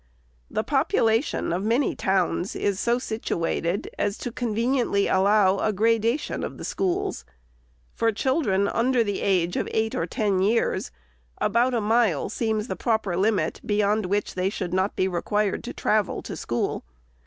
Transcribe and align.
The 0.49 0.63
population 0.63 1.53
of 1.53 1.63
many 1.63 1.95
towns 1.95 2.55
is 2.55 2.79
so 2.79 2.97
situated 2.97 3.87
as 3.99 4.17
conveniently 4.33 5.03
to 5.03 5.09
allow 5.15 5.59
a 5.59 5.71
gra 5.71 5.99
dation 5.99 6.43
of 6.43 6.57
the 6.57 6.65
schools. 6.65 7.23
For 7.93 8.11
children 8.11 8.67
under 8.67 9.03
the 9.03 9.21
age 9.21 9.57
of 9.57 9.67
eight 9.71 9.93
or 9.93 10.07
ten 10.07 10.39
years, 10.39 10.89
about 11.37 11.75
a 11.75 11.81
mile 11.81 12.29
seems 12.29 12.67
a 12.67 12.75
proper 12.75 13.15
limit, 13.15 13.61
be 13.63 13.75
yond 13.75 14.07
which 14.07 14.33
they 14.33 14.49
should 14.49 14.73
not 14.73 14.95
be 14.95 15.07
required 15.07 15.63
to 15.65 15.71
travel 15.73 16.23
to 16.23 16.35
school. 16.35 16.83